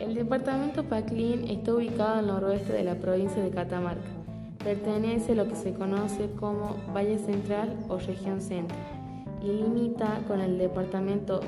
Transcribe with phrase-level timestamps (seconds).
[0.00, 4.08] El departamento Paclín está ubicado al noroeste de la provincia de Catamarca.
[4.64, 8.78] Pertenece a lo que se conoce como Valle Central o Región Centro
[9.42, 11.40] y limita con el departamento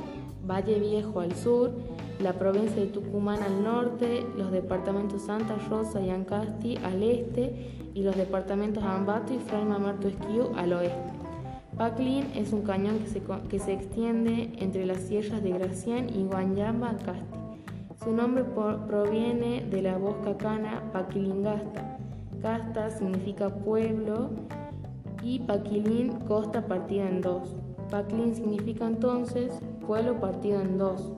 [0.46, 1.72] Valle Viejo al sur,
[2.20, 8.02] la provincia de Tucumán al norte, los departamentos Santa Rosa y Ancasti al este y
[8.02, 11.12] los departamentos Ambato y Fray Mamerto Esquiu al oeste.
[11.78, 16.24] Paclín es un cañón que se, que se, extiende entre las sierras de Gracián y
[16.24, 17.41] Guanyamba, Ancasti.
[18.02, 21.98] Su nombre proviene de la voz cacana Paquilingasta.
[22.40, 24.30] Casta significa pueblo
[25.22, 27.54] y Paquilín costa partida en dos.
[27.92, 29.52] Paclín significa entonces
[29.86, 31.12] pueblo partido en dos.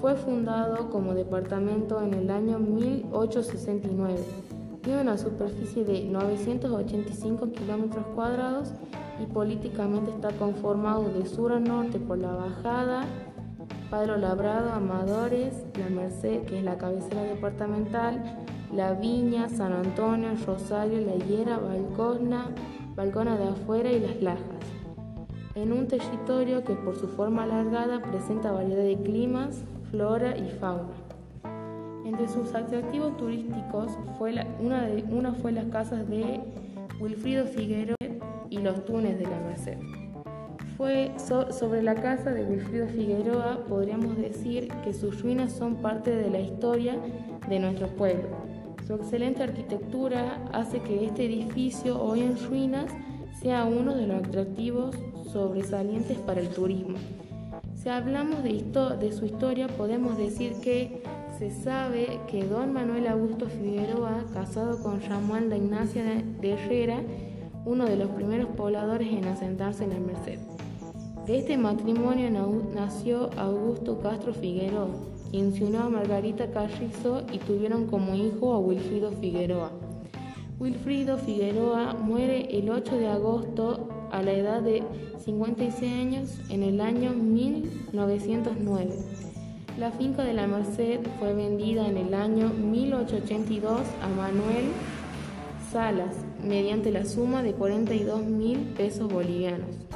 [0.00, 4.18] Fue fundado como departamento en el año 1869.
[4.82, 8.72] Tiene una superficie de 985 kilómetros cuadrados
[9.22, 13.04] y políticamente está conformado de sur a norte por la Bajada,
[13.90, 18.22] Padre Labrado, Amadores, La Merced, que es la cabecera departamental,
[18.72, 22.54] La Viña, San Antonio, Rosario, La Higuera, Balcona,
[22.94, 24.44] Balcona de Afuera y Las Lajas.
[25.56, 30.94] En un territorio que por su forma alargada presenta variedad de climas, flora y fauna.
[32.04, 36.40] Entre sus atractivos turísticos fue una, de, una fue las casas de
[37.00, 37.96] Wilfrido Figueroa
[38.50, 39.99] y los túneles de la Merced
[41.58, 46.40] sobre la casa de Wilfrido Figueroa, podríamos decir que sus ruinas son parte de la
[46.40, 46.96] historia
[47.50, 48.28] de nuestro pueblo.
[48.86, 52.86] Su excelente arquitectura hace que este edificio hoy en ruinas
[53.42, 54.96] sea uno de los atractivos
[55.30, 56.96] sobresalientes para el turismo.
[57.74, 61.02] Si hablamos de, su historia, podemos decir que
[61.38, 67.02] se sabe que don Manuel Augusto Figueroa, casado con Ramón de Ignacia de Herrera,
[67.66, 70.59] uno de los primeros pobladores en asentarse en el Merced.
[71.30, 72.28] De este matrimonio
[72.74, 74.88] nació Augusto Castro Figueroa,
[75.30, 79.70] quien se unió a Margarita Carrizo y tuvieron como hijo a Wilfrido Figueroa.
[80.58, 84.82] Wilfrido Figueroa muere el 8 de agosto a la edad de
[85.24, 88.90] 56 años en el año 1909.
[89.78, 94.64] La finca de la Merced fue vendida en el año 1882 a Manuel
[95.70, 99.89] Salas mediante la suma de 42 mil pesos bolivianos.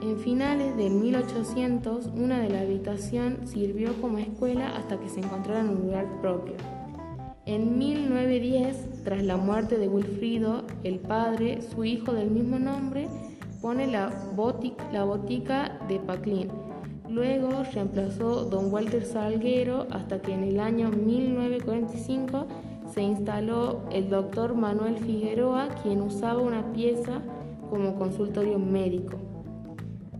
[0.00, 5.58] En finales de 1800, una de la habitación sirvió como escuela hasta que se encontrara
[5.60, 6.54] en un lugar propio.
[7.46, 13.08] En 1910, tras la muerte de Wilfrido, el padre, su hijo del mismo nombre,
[13.60, 16.48] pone la, botica, de Paclín.
[17.08, 22.46] Luego reemplazó don Walter Salguero hasta que en el año 1945
[22.94, 27.20] se instaló el doctor Manuel Figueroa, quien usaba una pieza
[27.68, 29.16] como consultorio médico.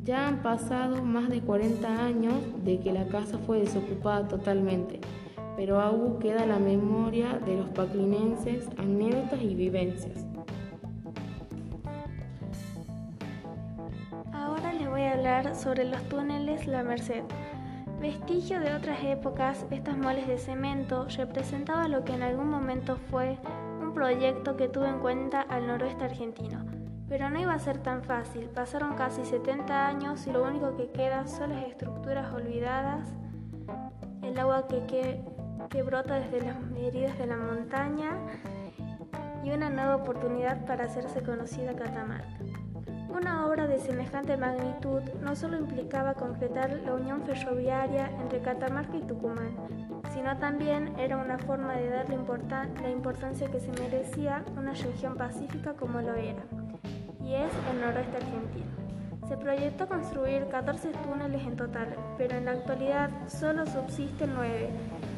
[0.09, 2.33] Ya han pasado más de 40 años
[2.65, 5.01] de que la casa fue desocupada totalmente,
[5.55, 10.25] pero aún queda la memoria de los paclinenses, anécdotas y vivencias.
[14.33, 17.25] Ahora les voy a hablar sobre los túneles La Merced.
[18.01, 23.37] Vestigio de otras épocas, estas moles de cemento representaban lo que en algún momento fue
[23.83, 26.78] un proyecto que tuvo en cuenta al noroeste argentino
[27.09, 28.49] pero no iba a ser tan fácil.
[28.51, 33.09] Pasaron casi 70 años y lo único que queda son las estructuras olvidadas,
[34.23, 35.23] el agua que,
[35.85, 38.11] brota desde las heridas de la montaña
[39.45, 42.27] y una nueva oportunidad para hacerse conocida Catamarca.
[43.09, 49.03] Una obra de semejante magnitud no solo implicaba concretar la unión ferroviaria entre Catamarca y
[49.03, 49.57] Tucumán,
[50.13, 52.19] sino también era una forma de darle
[52.83, 56.43] la importancia que se merecía una región pacífica como lo era
[57.35, 58.89] es el noroeste argentino.
[59.29, 64.71] Se proyectó construir 14 túneles en total, pero en la actualidad solo subsisten 9,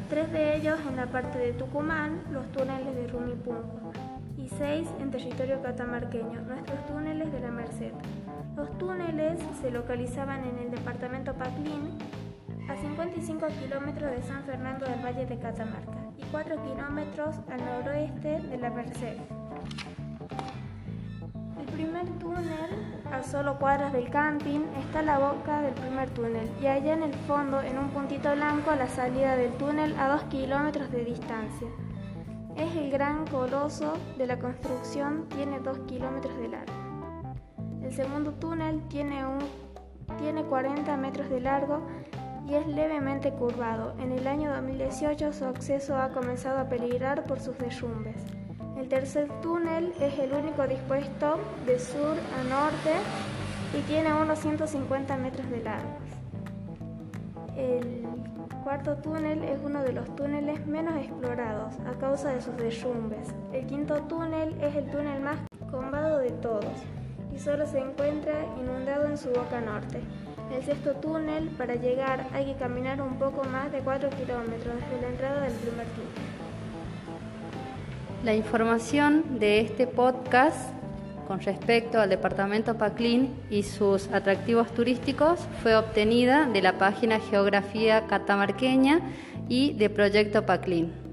[0.09, 3.93] tres de ellos en la parte de Tucumán, los túneles de Rumipunco,
[4.37, 7.93] y seis en territorio catamarqueño, nuestros túneles de la Merced.
[8.57, 11.97] Los túneles se localizaban en el departamento Paclín,
[12.69, 18.41] a 55 kilómetros de San Fernando del Valle de Catamarca y 4 kilómetros al noroeste
[18.41, 19.17] de la Merced
[22.01, 22.69] primer túnel,
[23.11, 27.13] a solo cuadras del camping, está la boca del primer túnel y allá en el
[27.13, 31.67] fondo, en un puntito blanco, la salida del túnel a dos kilómetros de distancia.
[32.57, 36.73] Es el gran coloso de la construcción, tiene dos kilómetros de largo.
[37.83, 39.39] El segundo túnel tiene, un,
[40.17, 41.85] tiene 40 metros de largo
[42.47, 43.95] y es levemente curvado.
[43.99, 48.40] En el año 2018 su acceso ha comenzado a peligrar por sus derrumbes.
[48.81, 51.37] El tercer túnel es el único dispuesto
[51.67, 52.93] de sur a norte
[53.77, 55.87] y tiene unos 150 metros de largo.
[57.55, 58.07] El
[58.63, 63.27] cuarto túnel es uno de los túneles menos explorados a causa de sus derrumbes.
[63.53, 65.37] El quinto túnel es el túnel más
[65.69, 66.73] combado de todos
[67.35, 70.01] y solo se encuentra inundado en su boca norte.
[70.51, 75.01] El sexto túnel, para llegar hay que caminar un poco más de 4 kilómetros desde
[75.01, 75.80] la entrada del primer.
[78.23, 80.69] La información de este podcast
[81.27, 88.05] con respecto al departamento Paclín y sus atractivos turísticos fue obtenida de la página Geografía
[88.05, 88.99] Catamarqueña
[89.49, 91.10] y de Proyecto Paclín.